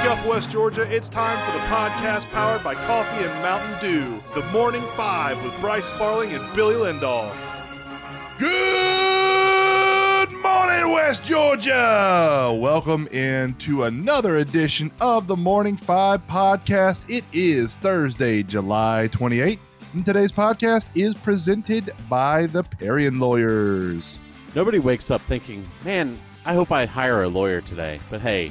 [0.00, 0.90] Wake up, West Georgia.
[0.90, 4.22] It's time for the podcast powered by Coffee and Mountain Dew.
[4.34, 7.30] The Morning Five with Bryce Sparling and Billy Lindahl.
[8.38, 12.56] Good morning, West Georgia.
[12.58, 17.04] Welcome into another edition of the Morning Five podcast.
[17.14, 19.58] It is Thursday, July 28th,
[19.92, 24.18] and today's podcast is presented by the Parian Lawyers.
[24.54, 28.00] Nobody wakes up thinking, man, I hope I hire a lawyer today.
[28.08, 28.50] But hey,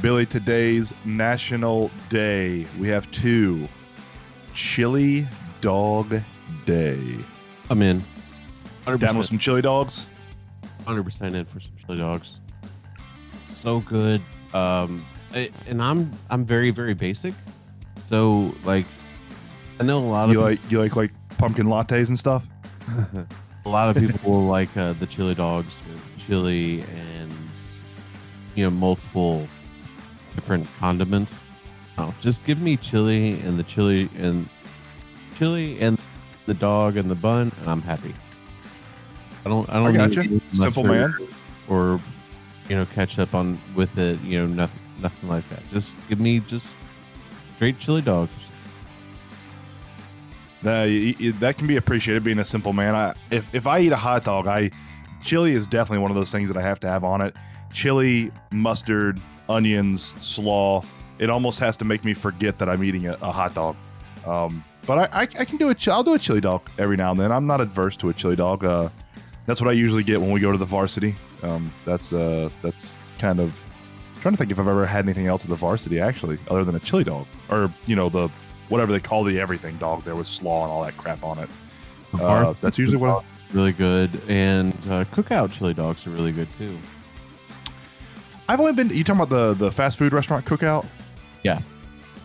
[0.00, 2.66] Billy, today's National Day.
[2.78, 3.68] We have two
[4.54, 5.26] Chili
[5.60, 6.22] Dog
[6.64, 7.02] Day.
[7.68, 8.02] I'm in.
[8.86, 10.06] 100%, Down with some chili dogs?
[10.84, 12.38] 100% in for some chili dogs.
[13.44, 14.22] So good.
[14.54, 17.34] Um, I- and I'm I'm very very basic.
[18.08, 18.86] So like,
[19.78, 22.42] I know a lot of You like you like like pumpkin lattes and stuff?
[23.66, 27.32] a lot of people will like uh, the chili dogs with chili and
[28.56, 29.46] you know multiple
[30.34, 31.46] different condiments.
[31.98, 34.48] No, just give me chili and the chili and
[35.36, 35.98] chili and
[36.46, 38.14] the dog and the bun, and I'm happy.
[39.44, 39.68] I don't.
[39.68, 40.20] I don't I gotcha.
[40.20, 41.14] any Simple man.
[41.68, 42.00] Or
[42.68, 44.20] you know ketchup on with it.
[44.22, 44.80] You know nothing.
[45.00, 45.62] Nothing like that.
[45.72, 46.72] Just give me just
[47.56, 48.32] straight chili dogs.
[50.62, 52.94] Y- that can be appreciated being a simple man.
[52.94, 54.70] I if if I eat a hot dog, I
[55.22, 57.34] chili is definitely one of those things that I have to have on it.
[57.72, 60.82] Chili, mustard, onions, slaw.
[61.18, 63.76] It almost has to make me forget that I'm eating a, a hot dog.
[64.26, 67.10] Um, but I, I, I can do a I'll do a chili dog every now
[67.10, 67.30] and then.
[67.30, 68.64] I'm not adverse to a chili dog.
[68.64, 68.88] Uh,
[69.46, 71.14] that's what I usually get when we go to the varsity.
[71.42, 73.58] Um, that's uh, that's kind of
[74.20, 76.74] trying to think if I've ever had anything else at the varsity actually, other than
[76.74, 78.28] a chili dog or you know the
[78.68, 81.50] whatever they call the everything dog there with slaw and all that crap on it.
[82.18, 83.10] Uh, that's usually what.
[83.10, 86.78] I, really good, and uh, cookout chili dogs are really good too.
[88.50, 88.88] I've only been.
[88.88, 90.84] You talking about the the fast food restaurant cookout?
[91.44, 91.60] Yeah.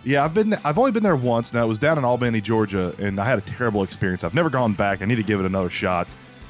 [0.04, 0.56] Yeah, I've been.
[0.66, 1.54] I've only been there once.
[1.54, 4.24] Now it was down in Albany, Georgia, and I had a terrible experience.
[4.24, 5.04] I've never gone back.
[5.04, 6.08] I need to give it another shot.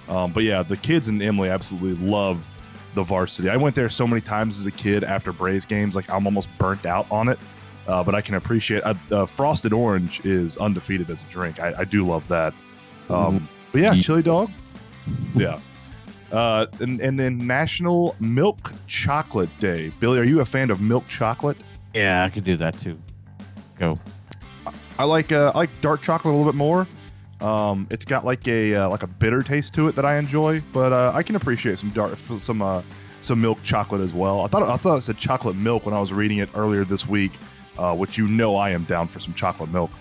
[0.08, 2.48] Um, but yeah, the kids and Emily absolutely love
[2.94, 3.50] the varsity.
[3.50, 5.94] I went there so many times as a kid after Braves games.
[5.94, 7.40] Like I'm almost burnt out on it.
[7.86, 8.82] Uh, but I can appreciate.
[8.84, 11.60] Uh, uh, frosted orange is undefeated as a drink.
[11.60, 12.54] I, I do love that.
[13.10, 14.52] Um, but yeah, chili dog.
[15.36, 15.60] Yeah.
[16.36, 19.90] Uh, and, and then National Milk Chocolate Day.
[20.02, 21.56] Billy, are you a fan of milk chocolate?
[21.94, 23.00] Yeah, I could do that too.
[23.80, 23.98] Go.
[25.00, 26.88] I like uh, I like dark chocolate a little bit more.
[27.40, 30.62] Um, it's got like a uh, like a bitter taste to it that I enjoy,
[30.74, 32.82] but uh, I can appreciate some dark some uh,
[33.22, 34.42] some milk chocolate as well.
[34.42, 37.08] I thought I thought it said chocolate milk when I was reading it earlier this
[37.08, 37.32] week,
[37.78, 39.92] uh, which you know I am down for some chocolate milk.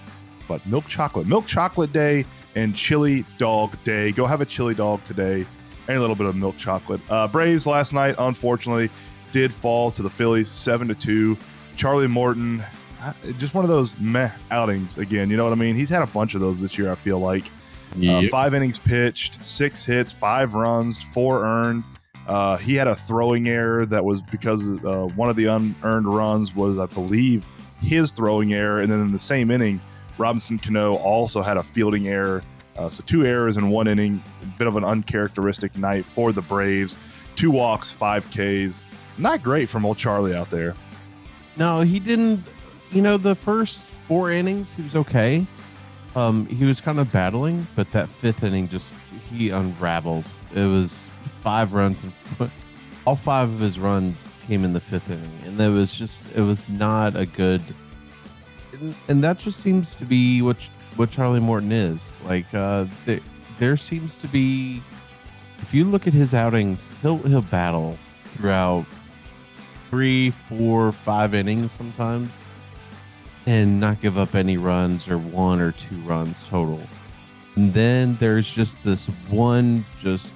[0.49, 4.11] But milk chocolate, milk chocolate day, and chili dog day.
[4.11, 5.47] Go have a chili dog today,
[5.89, 7.01] and a little bit of milk chocolate.
[7.09, 8.91] Uh, Braves last night, unfortunately,
[9.33, 11.37] did fall to the Phillies seven to two.
[11.77, 12.65] Charlie Morton
[13.05, 15.29] uh, just one of those meh outings again.
[15.29, 15.77] You know what I mean?
[15.77, 16.91] He's had a bunch of those this year.
[16.91, 17.45] I feel like
[18.03, 21.85] uh, five innings pitched, six hits, five runs, four earned.
[22.27, 26.55] Uh, he had a throwing error that was because uh, one of the unearned runs
[26.55, 27.47] was, I believe,
[27.83, 29.81] his throwing error, and then in the same inning,
[30.17, 32.43] Robinson Cano also had a fielding error.
[32.77, 34.23] Uh, so two errors in one inning.
[34.43, 36.97] A bit of an uncharacteristic night for the Braves.
[37.37, 38.83] Two walks, five Ks.
[39.19, 40.75] Not great from old Charlie out there.
[41.57, 42.45] No, he didn't.
[42.91, 45.47] You know, the first four innings, he was okay.
[46.17, 48.95] Um, he was kind of battling, but that fifth inning just
[49.31, 50.27] he unraveled.
[50.55, 52.13] It was five runs, and
[53.05, 56.41] all five of his runs came in the fifth inning, and it was just it
[56.41, 57.63] was not a good.
[58.73, 62.53] And, and that just seems to be what what Charlie Morton is like.
[62.55, 63.21] Uh, there,
[63.59, 64.83] there seems to be,
[65.59, 67.99] if you look at his outings, he'll he'll battle
[68.37, 68.87] throughout
[69.91, 72.43] three, four, five innings sometimes,
[73.47, 76.81] and not give up any runs or one or two runs total.
[77.57, 80.33] And then there's just this one just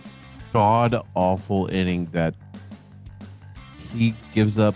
[0.53, 2.35] god awful inning that
[3.91, 4.75] he gives up.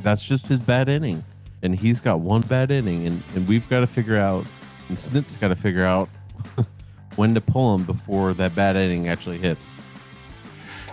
[0.00, 1.24] That's just his bad inning.
[1.62, 4.46] And he's got one bad inning, and, and we've got to figure out,
[4.88, 6.08] and Snit's got to figure out
[7.16, 9.72] when to pull him before that bad inning actually hits.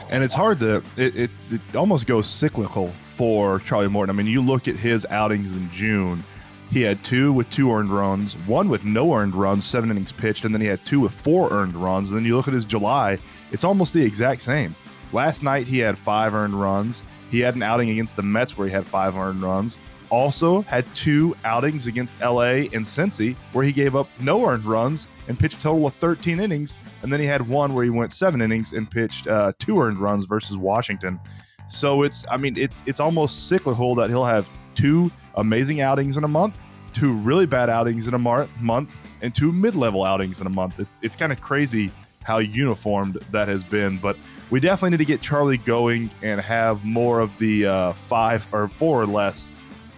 [0.09, 4.13] and it's hard to it, it, it almost goes cyclical for Charlie Morton.
[4.13, 6.23] I mean, you look at his outings in June.
[6.71, 10.45] He had two with two earned runs, one with no earned runs, seven innings pitched,
[10.45, 12.09] and then he had two with four earned runs.
[12.09, 13.19] And then you look at his July,
[13.51, 14.75] it's almost the exact same.
[15.13, 17.03] Last night he had five earned runs.
[17.29, 19.77] He had an outing against the Mets where he had five earned runs.
[20.09, 25.07] Also had two outings against LA and Cincy where he gave up no earned runs
[25.27, 26.77] and pitched a total of 13 innings.
[27.01, 29.99] And then he had one where he went seven innings and pitched uh, two earned
[29.99, 31.19] runs versus Washington.
[31.67, 36.23] So it's, I mean, it's it's almost cyclical that he'll have two amazing outings in
[36.23, 36.57] a month,
[36.93, 38.89] two really bad outings in a mar- month,
[39.21, 40.79] and two mid-level outings in a month.
[40.79, 41.91] It's, it's kind of crazy
[42.23, 44.17] how uniformed that has been, but
[44.49, 48.67] we definitely need to get Charlie going and have more of the uh, five or
[48.67, 49.51] four or less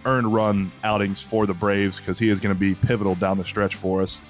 [0.08, 3.44] earned run outings for the Braves because he is going to be pivotal down the
[3.44, 4.20] stretch for us.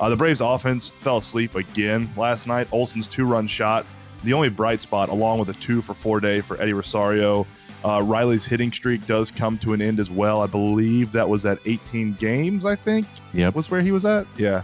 [0.00, 2.68] Uh, the Braves offense fell asleep again last night.
[2.72, 3.84] Olson's two run shot,
[4.24, 7.46] the only bright spot, along with a two for four day for Eddie Rosario.
[7.84, 10.42] Uh, Riley's hitting streak does come to an end as well.
[10.42, 13.06] I believe that was at 18 games, I think.
[13.34, 13.54] Yep.
[13.54, 14.26] Was where he was at?
[14.36, 14.62] Yeah.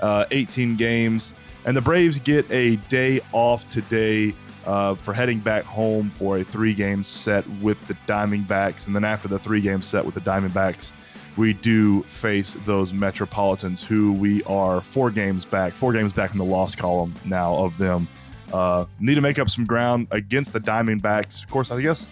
[0.00, 1.32] Uh, 18 games.
[1.64, 4.34] And the Braves get a day off today
[4.66, 8.86] uh, for heading back home for a three game set with the Diamondbacks.
[8.86, 10.92] And then after the three game set with the Diamondbacks,
[11.36, 16.38] we do face those Metropolitans, who we are four games back, four games back in
[16.38, 18.08] the loss column now of them.
[18.52, 21.42] Uh, need to make up some ground against the Diamondbacks.
[21.42, 22.08] Of course, I guess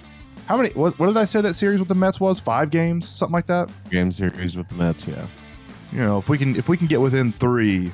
[0.46, 0.70] how many?
[0.70, 2.38] What, what did I say that series with the Mets was?
[2.38, 3.70] Five games, something like that.
[3.90, 5.26] Game series with the Mets, yeah.
[5.92, 7.92] You know, if we can if we can get within three,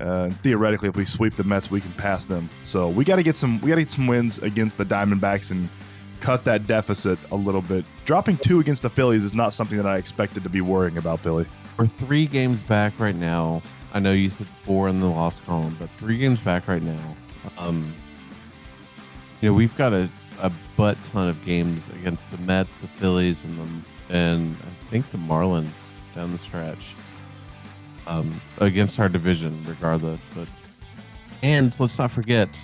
[0.00, 2.48] uh, theoretically, if we sweep the Mets, we can pass them.
[2.64, 5.50] So we got to get some we got to get some wins against the Diamondbacks
[5.50, 5.68] and
[6.20, 7.84] cut that deficit a little bit.
[8.04, 11.22] Dropping two against the Phillies is not something that I expected to be worrying about,
[11.22, 11.46] Billy.
[11.76, 13.62] We're three games back right now.
[13.92, 17.16] I know you said four in the loss column, but three games back right now.
[17.58, 17.94] Um,
[19.40, 20.08] you know, we've got a,
[20.40, 25.10] a butt ton of games against the Mets, the Phillies, and the and I think
[25.10, 26.94] the Marlins down the stretch.
[28.06, 30.28] Um, against our division, regardless.
[30.34, 30.48] But
[31.42, 32.58] and let's not forget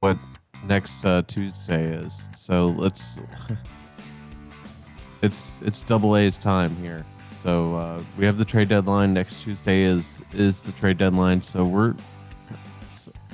[0.00, 0.18] what
[0.66, 2.28] next uh, Tuesday is.
[2.36, 3.20] So let's
[5.22, 7.04] it's it's double A's time here.
[7.30, 11.42] So uh, we have the trade deadline next Tuesday is is the trade deadline.
[11.42, 11.94] So we're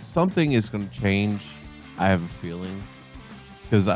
[0.01, 1.43] something is going to change.
[1.99, 2.83] I have a feeling
[3.63, 3.87] because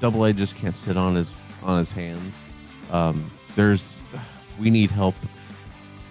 [0.00, 2.44] double A just can't sit on his on his hands.
[2.90, 4.02] Um, there's
[4.58, 5.14] we need help.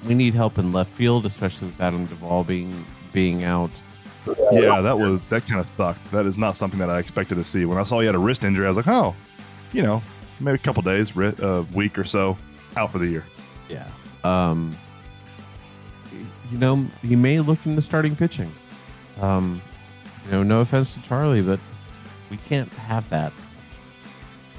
[0.05, 3.71] We need help in left field, especially with Adam Duvall being being out.
[4.51, 6.11] Yeah, that was that kind of sucked.
[6.11, 7.65] That is not something that I expected to see.
[7.65, 9.15] When I saw he had a wrist injury, I was like, oh,
[9.73, 10.01] you know,
[10.39, 12.37] maybe a couple days, a week or so,
[12.77, 13.25] out for the year.
[13.69, 13.87] Yeah.
[14.23, 14.75] Um,
[16.51, 18.51] you know, he may look into starting pitching.
[19.19, 19.61] Um,
[20.25, 21.59] you know, no offense to Charlie, but
[22.29, 23.33] we can't have that.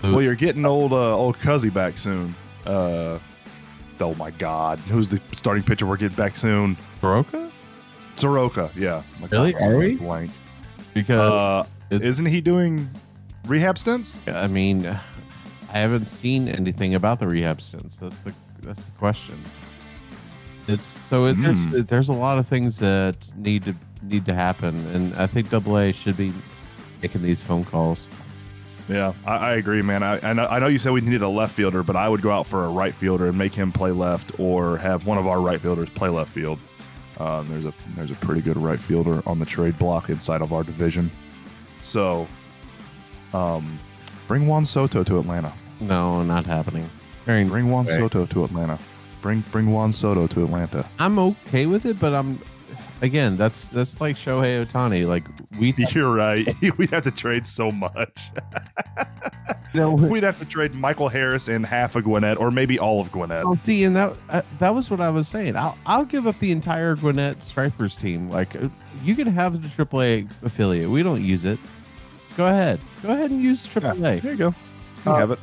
[0.03, 2.35] Well, you're getting old, uh, old Cuzzy back soon.
[2.67, 3.21] Uh,
[4.03, 6.77] oh my God, who's the starting pitcher we're getting back soon?
[7.01, 7.51] Soroka?
[8.17, 8.71] Soroka.
[8.77, 9.03] Yeah.
[9.21, 9.53] My Really?
[9.53, 9.97] God, Are we?
[9.97, 10.31] Blank.
[10.95, 12.89] Because Uh, isn't he doing
[13.47, 14.19] rehab stints?
[14.27, 17.97] I mean, I haven't seen anything about the rehab stints.
[17.97, 19.43] That's the that's the question.
[20.69, 21.81] It's so it, there's Hmm.
[21.83, 25.79] there's a lot of things that need to need to happen, and I think Double
[25.79, 26.33] A should be
[27.01, 28.07] making these phone calls.
[28.89, 30.03] Yeah, I, I agree, man.
[30.03, 32.21] I, I know I know you said we needed a left fielder, but I would
[32.23, 35.27] go out for a right fielder and make him play left, or have one of
[35.27, 36.59] our right fielders play left field.
[37.19, 40.53] Um, there's a there's a pretty good right fielder on the trade block inside of
[40.53, 41.11] our division.
[41.83, 42.27] So,
[43.33, 43.79] um,
[44.29, 45.53] bring Juan Soto to Atlanta.
[45.81, 46.89] No, not happening.
[47.27, 47.97] Very, Bring Juan Okay.
[47.99, 48.79] Soto to Atlanta.
[49.21, 50.89] Bring bring Juan Soto to Atlanta.
[50.99, 52.41] I'm okay with it, but I'm
[53.01, 53.37] again.
[53.37, 55.07] That's that's like Shohei Ohtani.
[55.07, 55.25] Like
[55.59, 56.47] we, th- You're right.
[56.79, 58.31] We'd have to trade so much.
[59.75, 63.01] you know, We'd have to trade Michael Harris and half of Gwinnett, or maybe all
[63.01, 63.45] of Gwinnett.
[63.45, 65.57] Oh, see, and that uh, that was what I was saying.
[65.57, 68.29] I'll I'll give up the entire Gwinnett Stripers team.
[68.31, 68.69] Like uh,
[69.03, 70.91] you can have the AAA affiliate.
[70.91, 71.59] We don't use it.
[72.37, 72.81] Go ahead.
[73.03, 74.23] Go ahead and use AAA.
[74.23, 74.55] There you go.
[75.05, 75.39] You Uh, have it.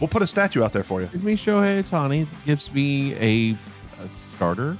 [0.00, 1.06] We'll put a statue out there for you.
[1.06, 2.26] Give me Shohei Ohtani.
[2.44, 3.52] Gives me a,
[4.02, 4.76] a starter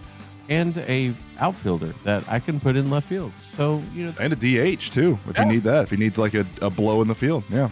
[0.49, 3.33] and a outfielder that I can put in left field.
[3.57, 5.45] So you know, And a DH too, if Yeah.
[5.45, 5.85] you need that.
[5.85, 7.45] If he needs like a, a blow in the field.
[7.51, 7.69] Yeah.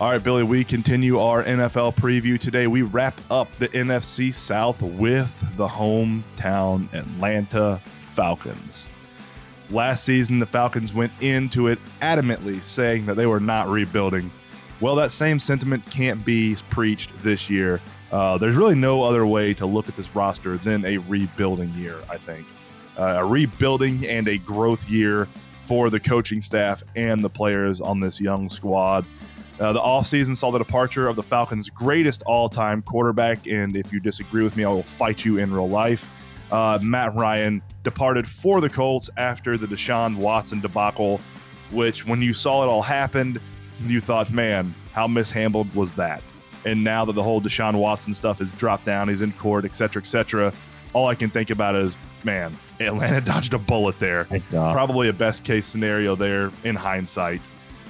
[0.00, 2.66] All right, Billy, we continue our NFL preview today.
[2.66, 8.88] We wrap up the NFC South with the hometown Atlanta Falcons.
[9.70, 14.32] Last season, the Falcons went into it adamantly saying that they were not rebuilding.
[14.80, 17.80] Well, that same sentiment can't be preached this year.
[18.10, 21.96] Uh, there's really no other way to look at this roster than a rebuilding year,
[22.10, 22.46] I think.
[22.98, 25.28] Uh, a rebuilding and a growth year
[25.62, 29.04] for the coaching staff and the players on this young squad.
[29.58, 33.92] Uh, the offseason saw the departure of the Falcons' greatest all time quarterback, and if
[33.92, 36.10] you disagree with me, I will fight you in real life.
[36.50, 41.20] Uh, Matt Ryan departed for the Colts after the Deshaun Watson debacle,
[41.70, 43.40] which, when you saw it all happen,
[43.82, 46.22] you thought, man, how mishandled was that?
[46.64, 49.76] And now that the whole Deshaun Watson stuff has dropped down, he's in court, et
[49.76, 50.52] cetera, et cetera,
[50.94, 54.26] all I can think about is, man, Atlanta dodged a bullet there.
[54.72, 57.42] Probably a best case scenario there in hindsight.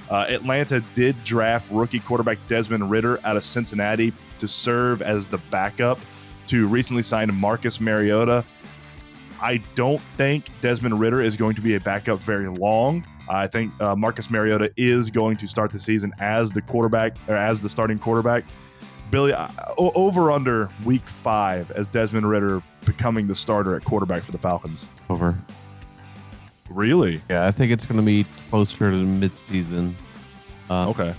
[0.09, 5.37] Uh, Atlanta did draft rookie quarterback Desmond Ridder out of Cincinnati to serve as the
[5.49, 5.99] backup
[6.47, 8.43] to recently signed Marcus Mariota.
[9.41, 13.05] I don't think Desmond Ridder is going to be a backup very long.
[13.29, 17.35] I think uh, Marcus Mariota is going to start the season as the quarterback or
[17.35, 18.43] as the starting quarterback.
[19.11, 24.31] Billy, uh, over under week five as Desmond Ridder becoming the starter at quarterback for
[24.31, 24.85] the Falcons.
[25.09, 25.35] Over.
[26.69, 27.21] Really?
[27.29, 29.93] Yeah, I think it's going to be closer to midseason.
[30.69, 31.13] Uh, okay.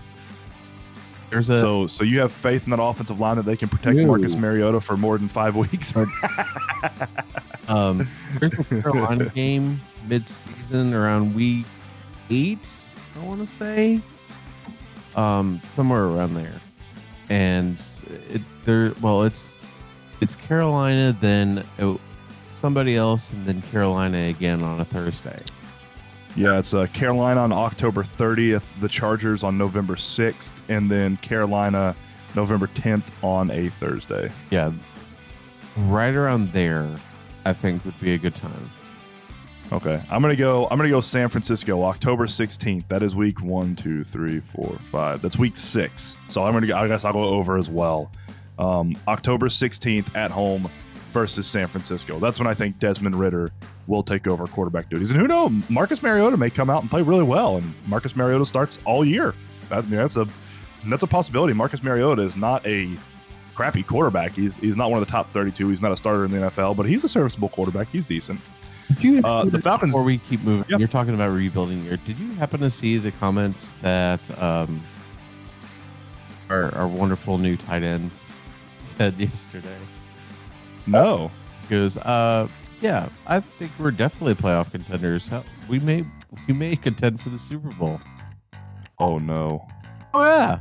[1.30, 3.96] There's a so so you have faith in that offensive line that they can protect
[3.96, 4.06] Ew.
[4.06, 5.94] Marcus Mariota for more than five weeks.
[7.68, 8.08] um,
[8.38, 11.66] there's a Carolina game midseason around week
[12.30, 12.68] eight.
[13.14, 14.00] I want to say,
[15.14, 16.60] um, somewhere around there,
[17.30, 17.82] and
[18.30, 18.92] it there.
[19.00, 19.58] Well, it's
[20.20, 22.00] it's Carolina, then it,
[22.50, 25.40] somebody else, and then Carolina again on a Thursday.
[26.36, 31.96] Yeah, it's uh, Carolina on October 30th, the Chargers on November 6th, and then Carolina
[32.34, 34.30] November 10th on a Thursday.
[34.50, 34.72] Yeah,
[35.78, 36.88] right around there,
[37.46, 38.70] I think would be a good time.
[39.72, 40.66] Okay, I'm gonna go.
[40.70, 42.86] I'm gonna go San Francisco, October 16th.
[42.88, 45.20] That is week one, two, three, four, five.
[45.20, 46.16] That's week six.
[46.28, 46.74] So I'm gonna.
[46.74, 48.12] I guess I'll go over as well.
[48.58, 50.70] Um, October 16th at home
[51.12, 52.20] versus San Francisco.
[52.20, 53.50] That's when I think Desmond Ridder
[53.86, 55.10] will take over quarterback duties.
[55.10, 58.46] And who knows, Marcus Mariota may come out and play really well, and Marcus Mariota
[58.46, 59.34] starts all year.
[59.68, 60.28] That's that's a
[60.86, 61.54] that's a possibility.
[61.54, 62.96] Marcus Mariota is not a
[63.56, 64.32] crappy quarterback.
[64.32, 65.68] He's he's not one of the top 32.
[65.70, 67.88] He's not a starter in the NFL, but he's a serviceable quarterback.
[67.88, 68.40] He's decent.
[69.24, 69.90] Uh, the Falcons?
[69.90, 70.78] Before we keep moving, yep.
[70.78, 71.96] you're talking about rebuilding here.
[71.96, 74.82] Did you happen to see the comment that um,
[76.48, 78.10] our, our wonderful new tight end
[78.80, 79.78] said yesterday?
[80.86, 81.30] No.
[81.62, 82.48] He goes, uh,
[82.80, 85.30] yeah, I think we're definitely playoff contenders.
[85.68, 86.04] We may
[86.46, 88.00] we may contend for the Super Bowl.
[88.98, 89.66] Oh no.
[90.14, 90.60] Oh yeah.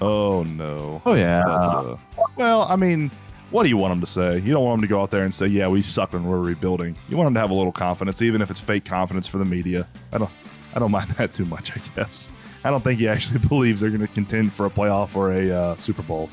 [0.00, 1.02] Oh no.
[1.04, 1.44] Oh yeah.
[1.46, 1.96] Uh,
[2.36, 3.10] well, I mean,
[3.50, 4.38] what do you want them to say?
[4.38, 6.40] You don't want them to go out there and say, "Yeah, we suck and we're
[6.40, 9.38] rebuilding." You want them to have a little confidence, even if it's fake confidence for
[9.38, 9.86] the media.
[10.12, 10.30] I don't,
[10.74, 11.72] I don't mind that too much.
[11.72, 12.28] I guess.
[12.62, 15.50] I don't think he actually believes they're going to contend for a playoff or a
[15.50, 16.30] uh, Super Bowl.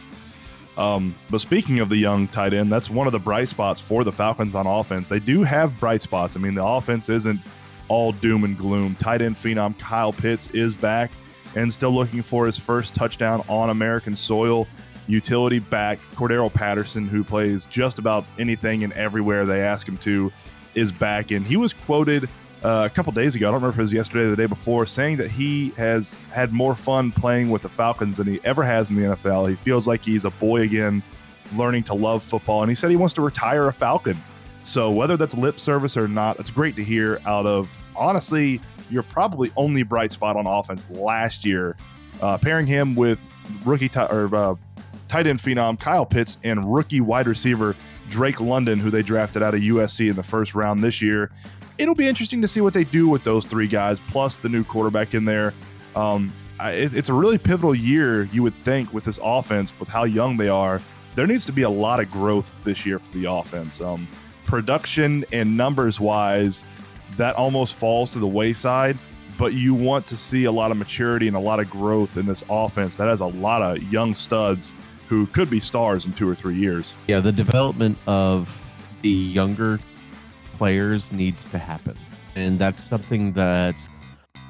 [0.77, 4.03] Um, but speaking of the young tight end, that's one of the bright spots for
[4.03, 5.07] the Falcons on offense.
[5.07, 6.35] They do have bright spots.
[6.35, 7.41] I mean, the offense isn't
[7.87, 8.95] all doom and gloom.
[8.95, 11.11] Tight end phenom Kyle Pitts is back
[11.55, 14.67] and still looking for his first touchdown on American soil.
[15.07, 20.31] Utility back Cordarrelle Patterson, who plays just about anything and everywhere they ask him to,
[20.75, 21.31] is back.
[21.31, 22.29] And he was quoted
[22.63, 24.45] uh, a couple days ago, I don't remember if it was yesterday or the day
[24.45, 28.63] before, saying that he has had more fun playing with the Falcons than he ever
[28.63, 29.49] has in the NFL.
[29.49, 31.03] He feels like he's a boy again,
[31.55, 32.63] learning to love football.
[32.63, 34.17] And he said he wants to retire a Falcon.
[34.63, 38.59] So whether that's lip service or not, it's great to hear out of, honestly,
[38.89, 41.77] your probably only bright spot on offense last year.
[42.21, 43.19] Uh, pairing him with
[43.63, 44.55] rookie t- or uh,
[45.07, 47.75] tight end phenom Kyle Pitts and rookie wide receiver
[48.09, 51.31] Drake London, who they drafted out of USC in the first round this year
[51.77, 54.63] it'll be interesting to see what they do with those three guys, plus the new
[54.63, 55.53] quarterback in there.
[55.95, 60.03] Um, it, it's a really pivotal year, you would think, with this offense, with how
[60.05, 60.81] young they are.
[61.15, 63.81] There needs to be a lot of growth this year for the offense.
[63.81, 64.07] Um,
[64.45, 66.63] production and numbers wise,
[67.17, 68.97] that almost falls to the wayside.
[69.37, 72.25] But you want to see a lot of maturity and a lot of growth in
[72.25, 74.73] this offense that has a lot of young studs
[75.07, 76.93] who could be stars in two or three years.
[77.07, 78.63] Yeah, the development of
[79.01, 79.79] the younger
[80.53, 81.97] players needs to happen.
[82.35, 83.87] And that's something that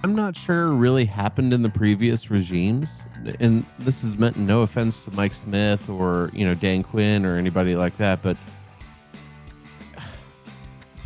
[0.03, 3.01] I'm not sure really happened in the previous regimes.
[3.39, 7.35] And this is meant no offense to Mike Smith or, you know, Dan Quinn or
[7.35, 8.37] anybody like that, but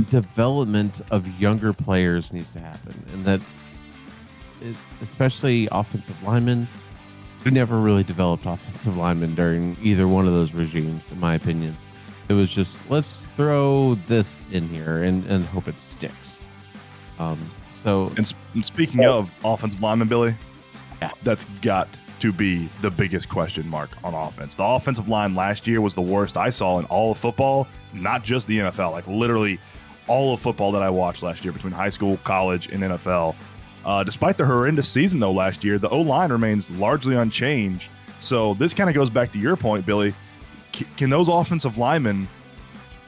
[0.10, 2.93] development of younger players needs to happen.
[3.13, 3.41] And that,
[5.01, 6.67] especially offensive linemen,
[7.44, 11.78] we never really developed offensive linemen during either one of those regimes, in my opinion.
[12.30, 16.46] It was just let's throw this in here and, and hope it sticks.
[17.20, 17.40] Um,
[17.72, 19.20] so and, sp- and speaking oh.
[19.20, 20.36] of offensive lineman, Billy,
[21.02, 21.12] yeah.
[21.24, 21.88] that's got
[22.20, 24.56] to be the biggest question mark on offense.
[24.56, 28.24] The offensive line last year was the worst I saw in all of football, not
[28.24, 28.92] just the NFL.
[28.92, 29.60] Like literally,
[30.08, 33.36] all of football that I watched last year between high school, college, and NFL.
[33.86, 37.90] Uh, despite the horrendous season though last year, the O line remains largely unchanged.
[38.20, 40.14] So this kind of goes back to your point, Billy.
[40.74, 42.28] C- can those offensive linemen,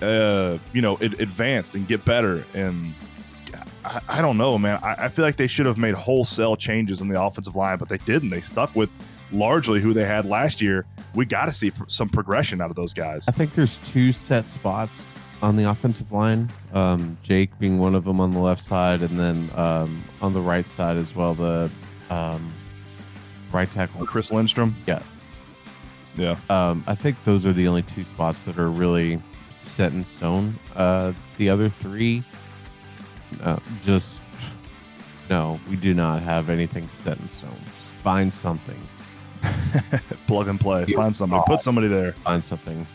[0.02, 2.44] uh, you know, ad- advance and get better?
[2.54, 2.94] And
[3.86, 4.80] I, I don't know, man.
[4.84, 7.90] I, I feel like they should have made wholesale changes in the offensive line, but
[7.90, 8.32] they didn't.
[8.32, 8.90] They stuck with
[9.32, 10.86] largely who they had last year.
[11.14, 13.28] We got to see pr- some progression out of those guys.
[13.28, 16.50] I think there's two set spots on the offensive line.
[16.74, 20.40] Um, Jake being one of them on the left side, and then um, on the
[20.40, 21.70] right side as well, the
[22.10, 22.52] um,
[23.52, 24.06] right tackle.
[24.06, 24.76] Chris Lindstrom.
[24.88, 25.04] Yes.
[26.16, 26.38] Yeah.
[26.50, 30.58] Um, I think those are the only two spots that are really set in stone.
[30.76, 32.24] Uh, the other three,
[33.42, 34.22] uh, just
[35.30, 37.60] no, we do not have anything set in stone.
[37.66, 38.88] Just find something.
[40.28, 40.86] Plug and play.
[40.86, 41.44] Find somebody.
[41.48, 42.14] Put somebody there.
[42.24, 42.88] Find something.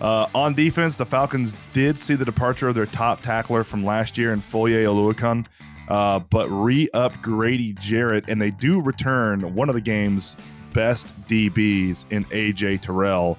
[0.00, 4.16] Uh, on defense, the Falcons did see the departure of their top tackler from last
[4.16, 5.46] year in Foye Oluokun,
[5.88, 10.36] uh, but re-up Grady Jarrett, and they do return one of the game's
[10.72, 13.36] best DBs in AJ Terrell.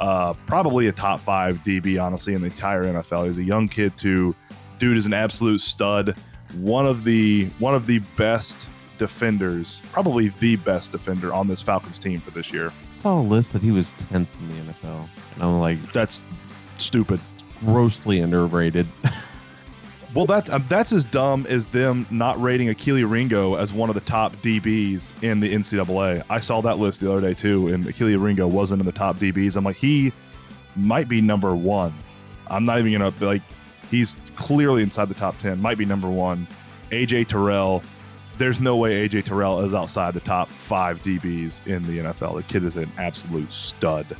[0.00, 3.28] Uh, probably a top five DB, honestly, in the entire NFL.
[3.28, 4.34] He's a young kid too.
[4.78, 6.16] Dude is an absolute stud.
[6.58, 8.66] One of the one of the best
[8.98, 12.72] defenders, probably the best defender on this Falcons team for this year.
[13.02, 16.22] I saw a list that he was 10th in the NFL, and I'm like That's
[16.78, 17.18] stupid.
[17.60, 18.86] grossly underrated.
[20.14, 23.94] Well, that's um, that's as dumb as them not rating Akili Ringo as one of
[23.94, 26.22] the top DBs in the NCAA.
[26.28, 29.16] I saw that list the other day too, and Akili Ringo wasn't in the top
[29.16, 29.56] DBs.
[29.56, 30.12] I'm like, he
[30.76, 31.94] might be number one.
[32.48, 33.40] I'm not even gonna like,
[33.90, 35.58] he's clearly inside the top ten.
[35.62, 36.46] Might be number one.
[36.90, 37.82] AJ Terrell.
[38.38, 42.36] There's no way AJ Terrell is outside the top five DBs in the NFL.
[42.36, 44.16] The kid is an absolute stud.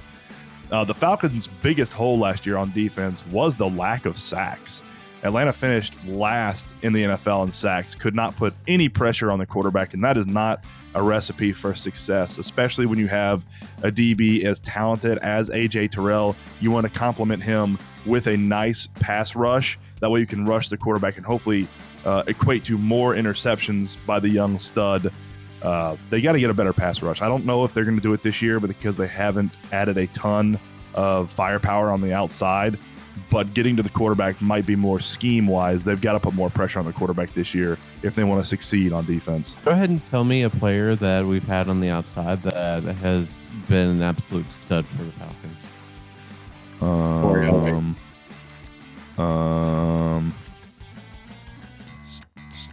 [0.71, 4.83] Uh, the Falcons' biggest hole last year on defense was the lack of sacks.
[5.23, 9.47] Atlanta finished last in the NFL in sacks, could not put any pressure on the
[9.47, 10.65] quarterback, and that is not
[10.95, 13.45] a recipe for success, especially when you have
[13.83, 16.35] a DB as talented as AJ Terrell.
[16.61, 19.79] You want to complement him with a nice pass rush.
[20.01, 21.69] That way you can rush the quarterback and hopefully
[22.05, 25.13] uh, equate to more interceptions by the young stud.
[25.63, 27.23] Uh, they got to get a better pass rush.
[27.23, 29.53] I don't know if they're going to do it this year, but because they haven't
[29.71, 30.59] added a ton
[30.95, 32.79] of firepower on the outside,
[33.31, 35.85] but getting to the quarterback might be more scheme wise.
[35.85, 38.49] They've got to put more pressure on the quarterback this year if they want to
[38.49, 39.57] succeed on defense.
[39.65, 43.49] Go ahead and tell me a player that we've had on the outside that has
[43.69, 45.59] been an absolute stud for the Falcons.
[46.81, 47.97] Um,
[49.19, 50.42] um, S-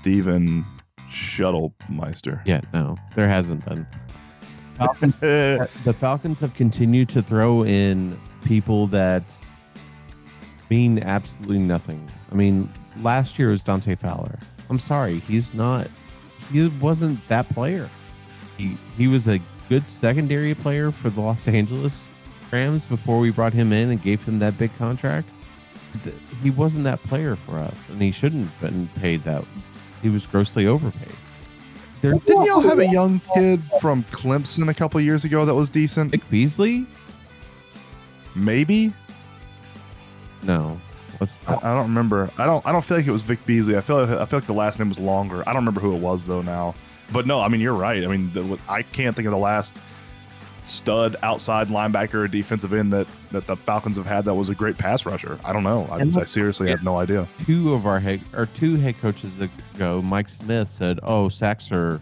[0.01, 0.65] Steven
[1.11, 2.41] Shuttlemeister.
[2.45, 3.85] Yeah, no, there hasn't been.
[4.75, 9.23] Falcons, the Falcons have continued to throw in people that
[10.69, 12.09] mean absolutely nothing.
[12.31, 14.39] I mean, last year was Dante Fowler.
[14.69, 15.87] I'm sorry, he's not.
[16.51, 17.89] He wasn't that player.
[18.57, 22.07] He he was a good secondary player for the Los Angeles
[22.51, 25.29] Rams before we brought him in and gave him that big contract.
[26.41, 29.43] He wasn't that player for us, and he shouldn't have been paid that.
[30.01, 31.15] He was grossly overpaid.
[32.01, 35.69] There, Didn't y'all have a young kid from Clemson a couple years ago that was
[35.69, 36.13] decent?
[36.13, 36.85] Nick Beasley?
[38.35, 38.93] Maybe
[40.43, 40.79] No.
[41.19, 42.31] Let's I, I don't remember.
[42.37, 42.65] I don't.
[42.65, 43.75] I don't feel like it was Vic Beasley.
[43.75, 44.05] I feel.
[44.05, 45.41] Like, I feel like the last name was longer.
[45.41, 46.75] I don't remember who it was though now.
[47.11, 48.03] But no, I mean you're right.
[48.03, 49.75] I mean the, I can't think of the last
[50.69, 54.55] stud outside linebacker or defensive end that that the Falcons have had that was a
[54.55, 55.39] great pass rusher.
[55.43, 55.87] I don't know.
[55.91, 57.27] I, I seriously have no idea.
[57.45, 59.33] two of our head or two head coaches
[59.75, 62.01] ago, Mike Smith said, "Oh, sacks are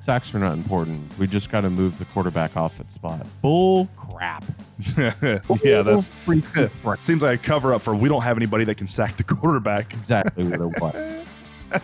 [0.00, 1.16] sacks are not important.
[1.18, 4.44] We just got to move the quarterback off its spot." Bull crap.
[4.96, 7.00] yeah, that's Bull freaking crap.
[7.00, 9.92] seems like a cover up for we don't have anybody that can sack the quarterback.
[9.94, 11.26] exactly what it.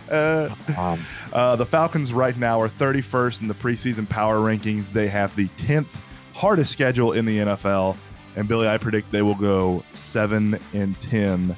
[0.09, 4.91] Um, Uh, the Falcons right now are 31st in the preseason power rankings.
[4.93, 5.87] They have the 10th
[6.41, 7.95] hardest schedule in the NFL.
[8.35, 11.55] And Billy, I predict they will go 7 and 10.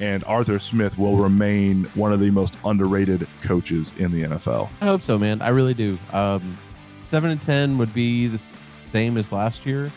[0.00, 4.68] And Arthur Smith will remain one of the most underrated coaches in the NFL.
[4.80, 5.40] I hope so, man.
[5.40, 5.96] I really do.
[6.12, 6.58] Um,
[7.14, 9.88] seven and ten would be the same as last year.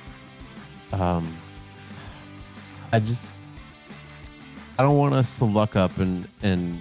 [0.91, 1.36] Um,
[2.91, 3.39] I just
[4.78, 6.80] I don't want us to luck up and and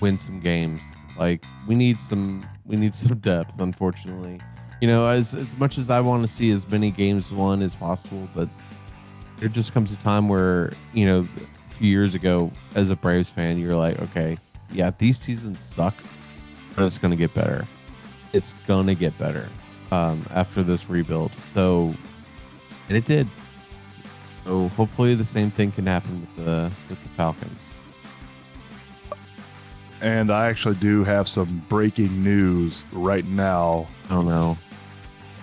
[0.00, 0.82] win some games.
[1.18, 3.58] Like we need some we need some depth.
[3.58, 4.38] Unfortunately,
[4.80, 7.74] you know, as as much as I want to see as many games won as
[7.74, 8.48] possible, but
[9.36, 11.26] there just comes a time where you know
[11.70, 14.38] a few years ago as a Braves fan, you're like, okay,
[14.72, 15.94] yeah, these seasons suck,
[16.74, 17.66] but it's going to get better.
[18.32, 19.48] It's going to get better
[19.90, 21.32] um, after this rebuild.
[21.52, 21.94] So,
[22.88, 23.28] and it did.
[24.44, 27.70] So hopefully the same thing can happen with the with the Falcons.
[30.00, 33.86] and I actually do have some breaking news right now.
[34.08, 34.56] Oh no.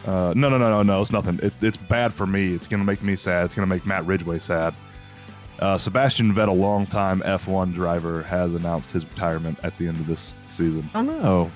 [0.08, 1.02] Uh, no, no, no, no, no.
[1.02, 1.38] It's nothing.
[1.43, 2.54] It, it's bad for me.
[2.54, 3.46] It's gonna make me sad.
[3.46, 4.74] It's gonna make Matt Ridgway sad.
[5.60, 10.34] Uh, Sebastian Vettel, longtime F1 driver, has announced his retirement at the end of this
[10.50, 10.89] season.
[10.96, 11.52] Oh no.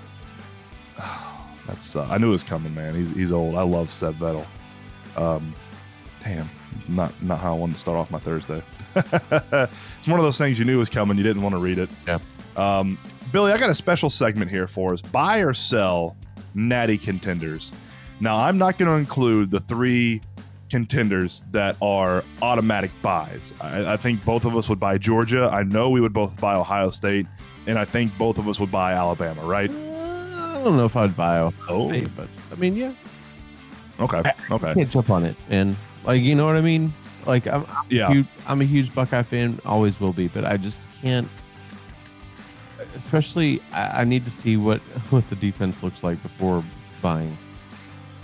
[1.67, 2.93] That's uh, I knew it was coming, man.
[2.93, 3.55] He's he's old.
[3.55, 4.45] I love Seb Vettel.
[5.15, 5.55] Um,
[6.21, 6.49] damn,
[6.89, 8.61] not not how I wanted to start off my Thursday.
[8.95, 11.15] it's one of those things you knew was coming.
[11.15, 11.89] You didn't want to read it.
[12.05, 12.19] Yeah.
[12.57, 12.97] Um,
[13.31, 16.17] Billy, I got a special segment here for us: buy or sell
[16.53, 17.71] natty contenders.
[18.21, 20.21] Now, I'm not going to include the three
[20.69, 23.51] contenders that are automatic buys.
[23.59, 25.49] I, I think both of us would buy Georgia.
[25.51, 27.25] I know we would both buy Ohio State,
[27.67, 29.43] and I think both of us would buy Alabama.
[29.43, 29.69] Right?
[29.71, 31.87] Uh, I don't know if I'd buy Ohio Oh.
[31.89, 32.93] State, but I mean, yeah,
[33.99, 34.21] Okay.
[34.23, 34.73] I Okay.
[34.75, 35.35] can't jump on it.
[35.49, 36.93] And like, you know what I mean?
[37.25, 38.11] Like, I'm Yeah.
[38.11, 41.27] huge, I'm a huge Buckeye fan, always will be, but I just can't.
[42.95, 44.79] Especially, I, I need to see what
[45.09, 46.63] what the defense looks like before
[47.01, 47.35] buying.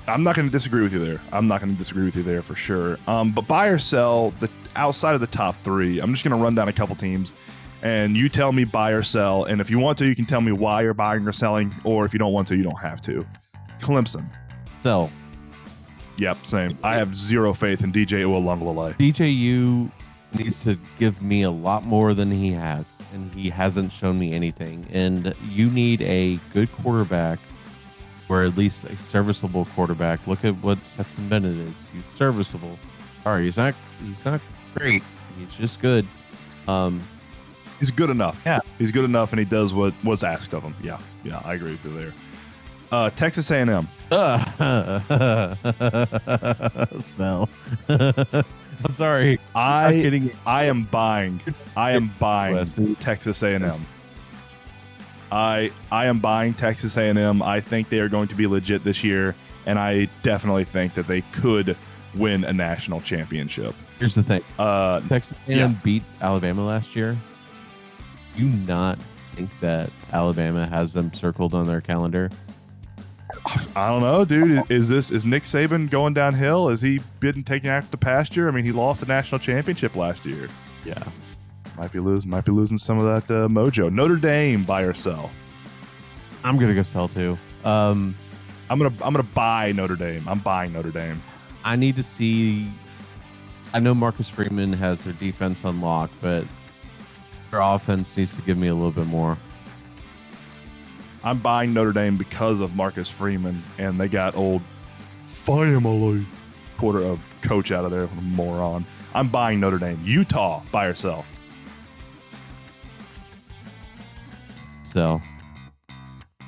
[0.08, 1.22] I'm not going to disagree with you there.
[1.32, 2.98] I'm not going to disagree with you there for sure.
[3.08, 6.00] Um, but buy or sell the outside of the top three.
[6.00, 7.34] I'm just going to run down a couple teams,
[7.82, 9.44] and you tell me buy or sell.
[9.44, 11.76] And if you want to, you can tell me why you're buying or selling.
[11.84, 13.26] Or if you don't want to, you don't have to.
[13.80, 14.30] Clemson.
[14.82, 15.10] So
[16.18, 16.78] Yep, same.
[16.84, 18.98] I have zero faith in DJ Uiagalelei.
[18.98, 19.92] DJU
[20.38, 24.34] needs to give me a lot more than he has, and he hasn't shown me
[24.34, 24.88] anything.
[24.92, 27.40] And you need a good quarterback,
[28.30, 30.26] or at least a serviceable quarterback.
[30.28, 31.86] Look at what Stetson Bennett is.
[31.94, 32.78] He's serviceable.
[33.26, 33.76] All right, he's not.
[34.06, 34.42] He's not
[34.76, 35.04] great.
[35.38, 36.08] He's just good.
[36.68, 37.02] Um,
[37.80, 38.42] He's good enough.
[38.46, 38.60] Yeah.
[38.80, 40.74] he's good enough, and he does what what's asked of him.
[40.82, 42.14] Yeah, yeah, I agree with you there.
[42.92, 43.88] Uh, Texas A&M.
[47.00, 47.50] sell.
[47.90, 49.40] I'm sorry.
[49.56, 50.32] I'm I kidding.
[50.46, 51.42] I am buying.
[51.76, 53.86] I am buying Texas A&M.
[55.32, 57.42] I I am buying Texas A&M.
[57.42, 59.36] I think they are going to be legit this year,
[59.66, 61.76] and I definitely think that they could
[62.16, 63.76] win a national championship.
[64.00, 64.42] Here's the thing.
[64.58, 65.68] Uh, Texas A&M Yeah.
[65.84, 67.18] beat Alabama last year.
[68.36, 68.98] Do you not
[69.36, 72.30] think that Alabama has them circled on their calendar?
[73.76, 74.70] I don't know, dude.
[74.72, 76.70] Is this is Nick Saban going downhill?
[76.70, 78.48] Is he been taken after the pasture?
[78.48, 80.48] I mean, he lost the national championship last year.
[80.86, 81.02] Yeah.
[81.78, 82.30] Might be losing.
[82.30, 83.92] Might be losing some of that uh, mojo.
[83.92, 85.30] Notre Dame buy or sell.
[86.44, 87.38] I'm gonna go sell too.
[87.64, 88.16] Um,
[88.70, 90.28] I'm gonna I'm gonna buy Notre Dame.
[90.28, 91.22] I'm buying Notre Dame.
[91.64, 92.72] I need to see.
[93.74, 96.46] I know Marcus Freeman has their defense on lock, but
[97.52, 99.38] their offense needs to give me a little bit more.
[101.24, 104.62] I'm buying Notre Dame because of Marcus Freeman, and they got old
[105.26, 106.26] family
[106.78, 108.86] quarter of coach out of there, moron.
[109.14, 110.00] I'm buying Notre Dame.
[110.04, 111.26] Utah, buy or sell.
[114.88, 115.22] So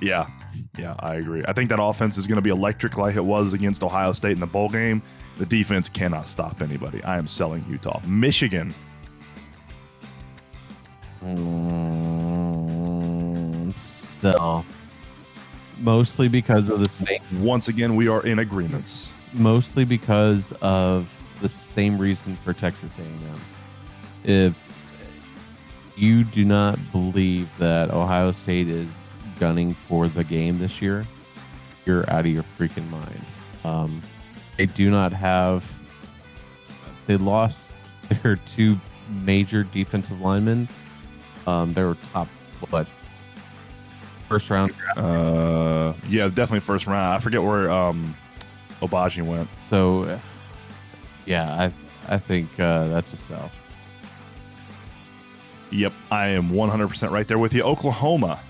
[0.02, 0.28] Yeah,
[0.78, 1.44] yeah, I agree.
[1.48, 4.32] I think that offense is going to be electric like it was against Ohio State
[4.32, 5.02] in the bowl game.
[5.38, 7.04] The defense cannot stop anybody.
[7.04, 8.00] I am selling Utah.
[8.06, 8.74] Michigan,
[11.22, 12.18] mm,
[13.78, 14.66] sell.
[15.80, 19.30] Mostly because of the same once again, we are in agreements.
[19.34, 23.42] mostly because of the same reason for Texas A&M.
[24.24, 24.79] If
[26.00, 31.06] you do not believe that Ohio State is gunning for the game this year,
[31.86, 33.26] you're out of your freaking mind.
[33.66, 34.02] Um,
[34.58, 35.70] they do not have.
[37.06, 37.72] They lost
[38.24, 38.78] their two
[39.24, 40.70] major defensive linemen.
[41.46, 42.28] Um, they were top
[42.70, 42.88] what
[44.28, 47.14] first round Uh, yeah, definitely first round.
[47.14, 48.16] I forget where um,
[48.82, 49.50] Obaji went.
[49.62, 50.20] So,
[51.26, 51.72] yeah,
[52.08, 53.52] I I think uh, that's a sell.
[55.72, 57.62] Yep, I am 100% right there with you.
[57.64, 58.42] Oklahoma.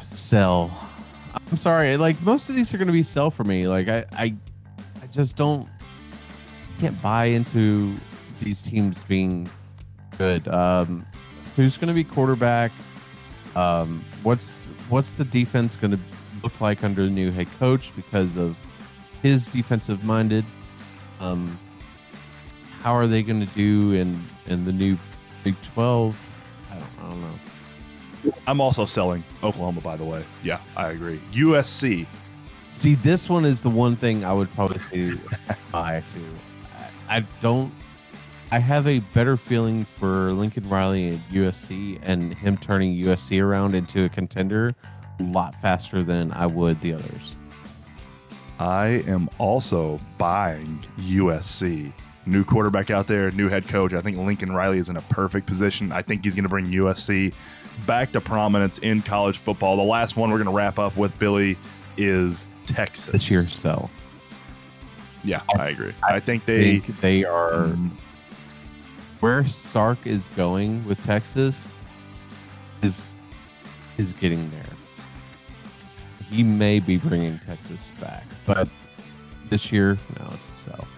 [0.00, 0.70] Sell.
[1.50, 1.96] I'm sorry.
[1.96, 3.68] Like most of these are going to be sell for me.
[3.68, 4.34] Like I, I,
[5.02, 5.68] I just don't
[6.78, 7.96] can't buy into
[8.40, 9.48] these teams being
[10.18, 10.46] good.
[10.48, 11.06] Um,
[11.54, 12.72] who's going to be quarterback?
[13.54, 16.00] Um, what's what's the defense going to
[16.42, 18.56] look like under the new head coach because of
[19.22, 20.44] his defensive minded?
[21.20, 21.58] Um,
[22.80, 24.96] how are they going to do in in the new
[25.44, 26.18] Big Twelve?
[26.70, 28.34] I don't, I don't know.
[28.46, 30.24] I'm also selling Oklahoma, by the way.
[30.42, 31.20] Yeah, I agree.
[31.32, 32.06] USC.
[32.68, 35.12] See, this one is the one thing I would probably say
[35.72, 36.78] buy to.
[37.08, 37.72] I, I don't.
[38.50, 43.74] I have a better feeling for Lincoln Riley at USC and him turning USC around
[43.74, 44.74] into a contender
[45.18, 47.34] a lot faster than I would the others.
[48.58, 51.92] I am also buying USC.
[52.26, 53.92] New quarterback out there, new head coach.
[53.92, 55.92] I think Lincoln Riley is in a perfect position.
[55.92, 57.32] I think he's going to bring USC
[57.86, 59.76] back to prominence in college football.
[59.76, 61.56] The last one we're going to wrap up with Billy
[61.96, 63.48] is Texas this year.
[63.48, 63.88] So
[65.22, 65.94] Yeah, I agree.
[66.02, 66.80] I think they.
[66.80, 67.90] think they are Mm,
[69.20, 71.72] where Sark is going with Texas
[72.82, 73.12] is
[73.96, 74.62] is getting there.
[76.28, 78.68] He may be bringing Texas back, but
[79.48, 80.88] this year, no, it's a sell.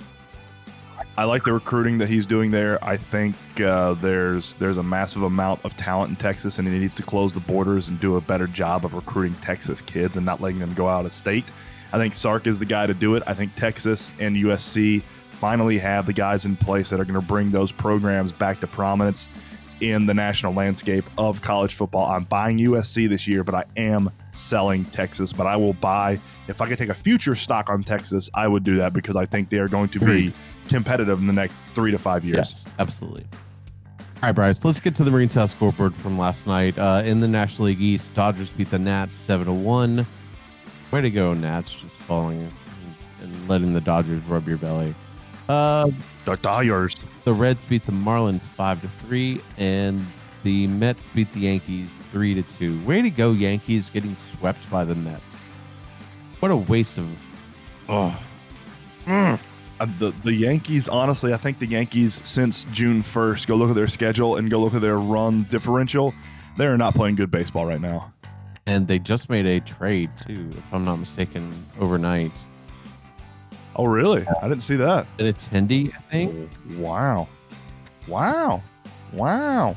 [1.18, 2.78] I like the recruiting that he's doing there.
[2.81, 6.94] I think uh, there's there's a massive amount of talent in Texas, and he needs
[6.94, 10.40] to close the borders and do a better job of recruiting Texas kids and not
[10.40, 11.44] letting them go out of state.
[11.92, 13.24] I think Sark is the guy to do it.
[13.26, 15.02] I think Texas and USC
[15.33, 18.68] finally have the guys in place that are going to bring those programs back to
[18.68, 19.28] prominence
[19.81, 22.09] in the national landscape of college football.
[22.09, 25.33] I'm buying USC this year, but I am selling Texas.
[25.33, 28.62] But I will buy if I could take a future stock on Texas, I would
[28.62, 30.33] do that because I think they are going to be.
[30.68, 32.37] Competitive in the next three to five years.
[32.37, 33.24] Yes, absolutely.
[33.98, 36.76] All right, Bryce, let's get to the Marine South scoreboard from last night.
[36.78, 40.07] Uh, in the National League East, Dodgers beat the Nats 7 to 1.
[40.90, 42.50] Way to go, Nats, just falling
[43.22, 44.94] and letting the Dodgers rub your belly.
[45.48, 45.88] Uh,
[46.24, 46.94] The Dyers.
[47.24, 50.04] the Reds beat the Marlins 5 to 3, and
[50.42, 52.85] the Mets beat the Yankees 3 to 2.
[52.85, 55.37] Way to go, Yankees, getting swept by the Mets.
[56.40, 57.09] What a waste of.
[57.88, 58.20] Oh.
[59.81, 63.77] Uh, the the Yankees, honestly, I think the Yankees since June first, go look at
[63.77, 66.12] their schedule and go look at their run differential.
[66.57, 68.12] They are not playing good baseball right now.
[68.67, 72.33] And they just made a trade, too, if I'm not mistaken, overnight.
[73.77, 74.27] Oh, really?
[74.43, 75.07] I didn't see that.
[75.17, 76.51] Benintendi, I think.
[76.77, 77.29] Wow.
[78.07, 78.62] Wow.
[79.12, 79.77] Wow.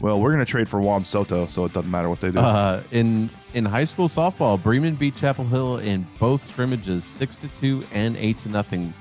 [0.00, 2.38] Well, we're gonna trade for Juan Soto, so it doesn't matter what they do.
[2.38, 7.48] Uh, in in high school softball, Bremen beat Chapel Hill in both scrimmages, six to
[7.48, 8.94] two and eight to nothing.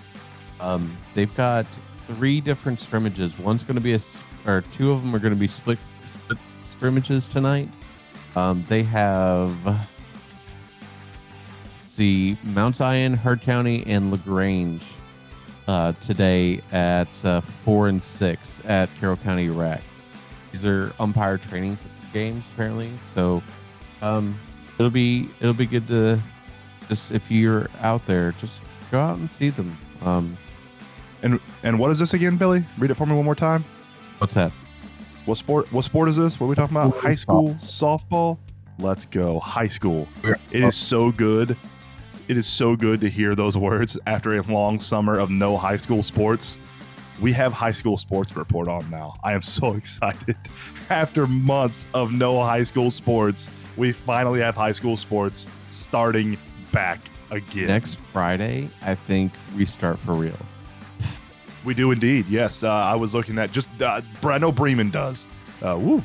[0.62, 1.66] Um, they've got
[2.08, 3.38] three different scrimmages.
[3.38, 4.00] One's going to be a,
[4.46, 7.70] or two of them are going to be split, split scrimmages tonight.
[8.36, 9.54] Um, they have
[11.82, 14.84] see Mount Zion, Heard County, and Lagrange
[15.68, 19.82] uh, today at uh, four and six at Carroll County Rec.
[20.52, 21.78] These are umpire training
[22.14, 23.44] games apparently, so
[24.02, 24.40] um,
[24.78, 26.22] it'll be it'll be good to
[26.88, 29.78] just if you're out there, just go out and see them.
[30.02, 30.38] Um,
[31.22, 32.66] and and what is this again, Billy?
[32.78, 33.64] Read it for me one more time.
[34.20, 34.52] what's that?
[35.26, 35.72] What sport?
[35.72, 36.40] What sport is this?
[36.40, 36.98] What are we talking about?
[36.98, 38.38] High school softball.
[38.80, 40.08] Let's go high school.
[40.24, 41.56] It is so good.
[42.28, 45.78] It is so good to hear those words after a long summer of no high
[45.78, 46.58] school sports.
[47.22, 49.14] We have high school sports to report on now.
[49.24, 50.38] I am so excited.
[50.90, 56.38] After months of no high school sports, we finally have high school sports starting
[56.72, 57.68] back again.
[57.68, 60.38] Next Friday, I think we start for real.
[61.64, 62.26] We do indeed.
[62.28, 63.68] Yes, uh, I was looking at just.
[63.80, 65.28] Uh, I know Bremen does.
[65.62, 66.04] Uh, woo,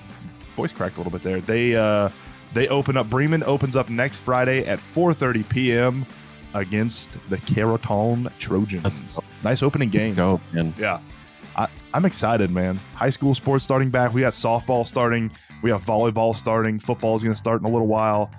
[0.55, 1.41] voice cracked a little bit there.
[1.41, 2.11] They uh,
[2.53, 3.09] they open up.
[3.09, 6.07] Bremen opens up next Friday at 4:30 p.m.
[6.55, 9.03] against the Carrollton Trojans.
[9.43, 10.15] Nice opening Let's game.
[10.15, 10.75] go, man.
[10.79, 11.01] Yeah,
[11.57, 12.79] I, I'm excited, man.
[12.95, 14.13] High school sports starting back.
[14.13, 15.31] We got softball starting.
[15.63, 16.79] We have volleyball starting.
[16.79, 18.31] Football is going to start in a little while.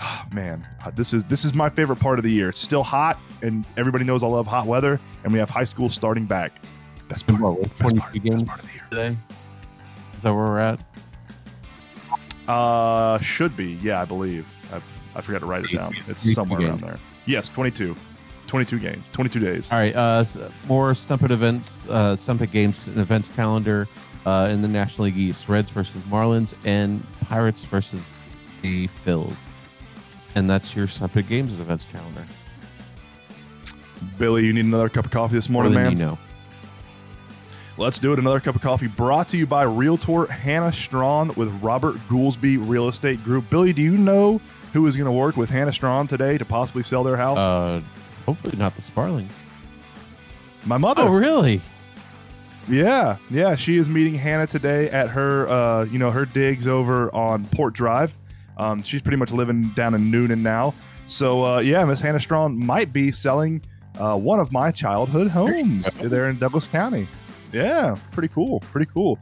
[0.00, 2.48] Ah, man, uh, this is this is my favorite part of the year.
[2.50, 5.00] It's still hot, and everybody knows I love hot weather.
[5.24, 6.52] And we have high school starting back.
[7.08, 7.40] Best part.
[7.40, 8.84] What, best part, best games part of the year.
[8.90, 9.16] today?
[10.14, 10.80] Is that where we're at?
[12.46, 13.78] Uh, should be.
[13.82, 14.46] Yeah, I believe.
[14.72, 14.80] I,
[15.16, 15.94] I forgot to write it down.
[16.06, 16.96] It's somewhere around there.
[17.26, 17.94] Yes, 22.
[18.46, 19.04] 22 games.
[19.12, 19.70] 22 days.
[19.72, 19.94] All right.
[19.94, 23.86] Uh, s- more Stump It events, uh, Stump It games and events calendar
[24.24, 28.22] uh, in the National League East: Reds versus Marlins and Pirates versus
[28.62, 29.50] the Phils.
[30.38, 32.24] And that's your Stump It games and events calendar.
[34.18, 35.90] Billy, you need another cup of coffee this morning, man?
[35.90, 36.16] you know.
[37.76, 38.20] Let's do it.
[38.20, 42.88] Another cup of coffee brought to you by Realtor Hannah Strawn with Robert Goolsby Real
[42.88, 43.50] Estate Group.
[43.50, 44.40] Billy, do you know
[44.72, 47.38] who is going to work with Hannah Strawn today to possibly sell their house?
[47.38, 47.80] Uh,
[48.24, 49.32] hopefully not the Sparlings.
[50.66, 51.02] My mother.
[51.02, 51.60] Oh, really?
[52.68, 53.56] Yeah, yeah.
[53.56, 57.74] She is meeting Hannah today at her, uh, you know, her digs over on Port
[57.74, 58.14] Drive.
[58.58, 60.74] Um, she's pretty much living down in Newnan now.
[61.06, 63.62] So uh, yeah, Miss Hannah Strawn might be selling
[63.98, 67.08] uh, one of my childhood homes there in Douglas County.
[67.52, 68.60] Yeah, pretty cool.
[68.60, 69.18] Pretty cool.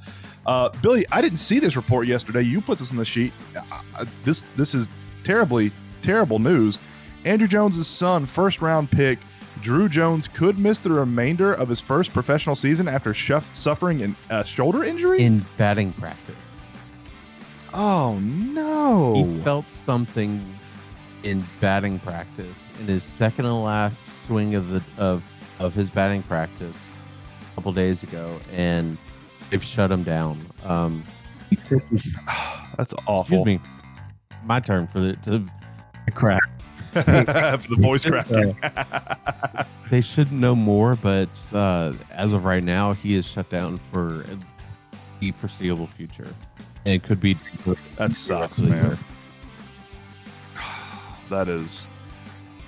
[0.46, 2.42] Uh, Billy, I didn't see this report yesterday.
[2.42, 3.32] You put this on the sheet.
[3.54, 3.62] Uh,
[3.94, 4.88] uh, this this is
[5.22, 5.72] terribly
[6.02, 6.78] terrible news.
[7.24, 9.18] Andruw Jones' son, first round pick,
[9.60, 14.44] Druw Jones, could miss the remainder of his first professional season after shuff- suffering a
[14.44, 15.22] shoulder injury.
[15.22, 16.45] In batting practice,
[17.76, 19.14] oh no!
[19.14, 20.42] he felt something
[21.22, 25.22] in batting practice in his second to last swing of the of
[25.58, 27.00] of his batting practice.
[27.52, 28.98] A couple days ago, and
[29.50, 30.44] they've shut him down.
[30.64, 31.04] Um,
[32.76, 33.20] That's awful.
[33.20, 33.60] excuse me,
[34.44, 35.46] my turn for the to
[36.12, 36.42] crack.
[36.96, 38.56] For the voice cracking.
[39.90, 44.24] They should know more, but uh, as of right now, he is shut down for
[45.20, 46.34] the foreseeable future,
[46.75, 47.36] and it could be
[47.96, 48.98] that sucks, rest of the man.
[51.28, 51.88] That is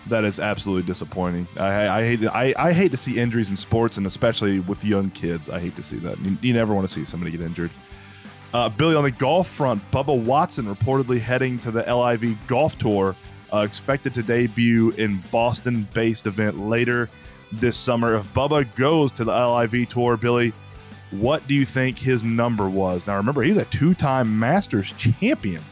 [0.08, 1.46] that is absolutely disappointing.
[1.56, 5.10] I, I hate I, I hate to see injuries in sports and especially with young
[5.10, 5.48] kids.
[5.48, 6.18] I hate to see that.
[6.20, 7.70] You, you never want to see somebody get injured.
[8.54, 13.14] Uh, Billy on the golf front, Bubba Watson reportedly heading to the LIV Golf Tour,
[13.52, 17.10] uh, expected to debut in Boston-based event later
[17.52, 18.16] this summer.
[18.16, 20.54] If Bubba goes to the LIV Tour, Billy,
[21.10, 23.06] what do you think his number was?
[23.06, 25.62] Now remember, he's a two-time Masters champion.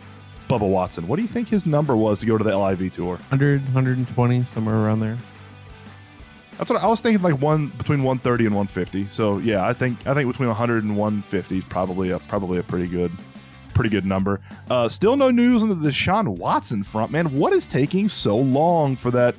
[0.49, 1.09] Bubba Watson.
[1.09, 3.17] What do you think his number was to go to the LIV tour?
[3.17, 5.19] 100, 120, somewhere around there.
[6.57, 7.23] That's what I was thinking.
[7.23, 9.09] Like one between 130 and 150.
[9.09, 12.63] So yeah, I think I think between 100 and 150 is probably a probably a
[12.63, 13.13] pretty good
[13.75, 14.41] pretty good number.
[14.71, 17.27] Uh, still no news on the Deshaun Watson front, man.
[17.37, 19.35] What is taking so long for that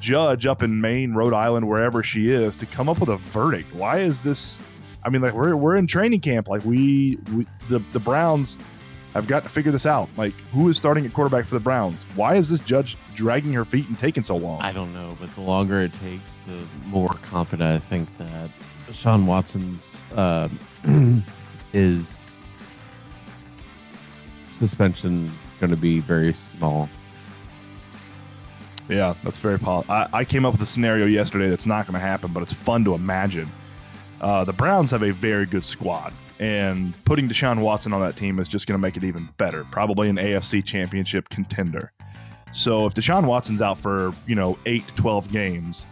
[0.00, 3.74] judge up in Maine, Rhode Island, wherever she is, to come up with a verdict?
[3.74, 4.58] Why is this?
[5.04, 6.48] I mean, like we're we're in training camp.
[6.48, 8.56] Like we, we the the Browns
[9.12, 10.08] have got to figure this out.
[10.16, 12.04] Like who is starting at quarterback for the Browns?
[12.14, 14.60] Why is this judge dragging her feet and taking so long?
[14.60, 18.50] I don't know, but the longer it takes, the more confident I think that
[18.92, 20.48] Sean Watson's uh,
[21.72, 22.38] is
[24.50, 26.88] suspension is going to be very small.
[28.88, 29.92] Yeah, that's very possible.
[29.92, 32.52] I, I came up with a scenario yesterday that's not going to happen, but it's
[32.52, 33.50] fun to imagine.
[34.20, 38.38] Uh, the Browns have a very good squad, and putting Deshaun Watson on that team
[38.38, 39.64] is just going to make it even better.
[39.70, 41.92] Probably an AFC Championship contender.
[42.52, 45.86] So if Deshaun Watson's out for you know eight to twelve games,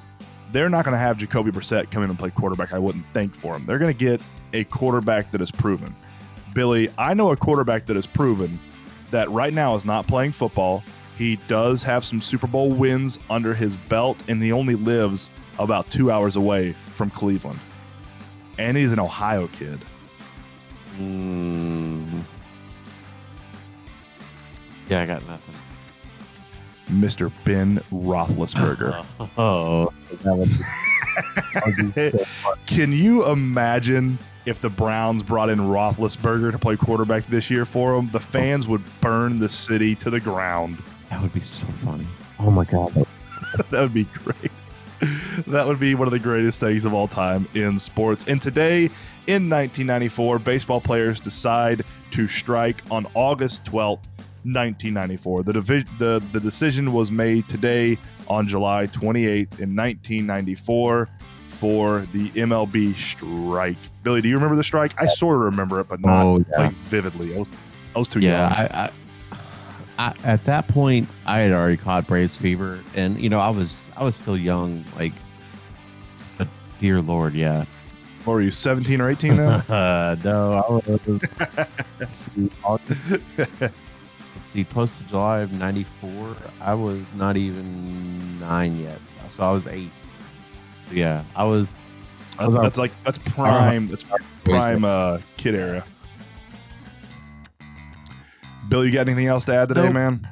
[0.53, 2.73] they're not going to have Jacoby Brissett come in and play quarterback.
[2.73, 3.65] I wouldn't think for him.
[3.65, 4.21] They're going to get
[4.53, 5.95] a quarterback that is proven.
[6.55, 8.59] Billy, I know a quarterback that is proven
[9.11, 10.83] that right now is not playing football.
[11.17, 15.91] He does have some Super Bowl wins under his belt, and he only lives about
[15.91, 17.61] two hours away from Cleveland.
[18.63, 19.85] And he's an Ohio kid.
[20.99, 22.23] Mm.
[24.89, 25.55] Yeah, I got nothing.
[26.91, 27.33] Mr.
[27.45, 29.05] Ben Roethlisberger.
[29.39, 32.25] Oh, that would be-
[32.67, 37.97] Can you imagine if the Browns brought in Roethlisberger to play quarterback this year for
[37.97, 38.11] them?
[38.13, 40.83] The fans would burn the city to the ground.
[41.11, 42.07] that would be so funny.
[42.39, 42.93] Oh my god.
[43.71, 44.53] that would be great.
[45.49, 48.25] That would be one of the greatest things of all time in sports.
[48.29, 48.85] And today,
[49.27, 54.01] in 1994, baseball players decide to strike on August 12th,
[54.45, 55.43] 1994.
[55.43, 61.09] The, divi- the, the decision was made today on July 28th in 1994
[61.49, 63.77] for the MLB strike.
[64.03, 64.93] Billy, do you remember the strike?
[65.01, 66.59] I sort of remember it, but not Oh, yeah.
[66.67, 67.35] like vividly.
[67.35, 67.49] I was,
[67.95, 68.33] I was too young.
[68.33, 68.91] yeah, I, I,
[69.99, 73.89] I, at that point, I had already caught Braves fever, and you know, I was
[73.97, 74.85] I was still young.
[74.97, 75.13] Like,
[76.39, 76.49] but
[76.81, 77.65] dear Lord, yeah.
[78.25, 79.49] What were you, 17 or 18 then?
[79.49, 81.21] uh, no, I was.
[81.99, 82.51] let's see,
[83.37, 83.73] let's
[84.47, 86.37] see, close to July of '94.
[86.61, 89.01] I was not even nine yet,
[89.31, 90.05] so I was eight.
[90.91, 91.71] Yeah, I was.
[92.39, 93.89] That's, that's like that's prime.
[93.89, 94.05] That's
[94.45, 95.85] prime uh, kid era.
[98.73, 99.93] Bill, you got anything else to add today, Nope.
[99.93, 100.29] man?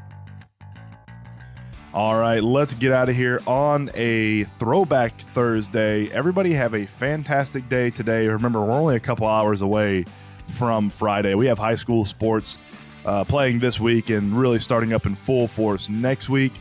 [1.92, 6.10] All right, let's get out of here on a throwback Thursday.
[6.10, 8.26] Everybody have a fantastic day today.
[8.28, 10.06] Remember, we're only a couple hours away
[10.48, 11.34] from Friday.
[11.34, 12.56] We have high school sports
[13.04, 16.54] uh, playing this week and really starting up in full force next week.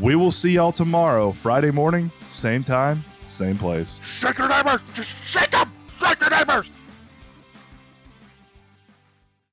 [0.00, 4.00] We will see y'all tomorrow, Friday morning, same time, same place.
[4.02, 4.80] Shake your neighbors!
[4.92, 5.72] Just shake them!
[6.00, 6.68] Shake your neighbors!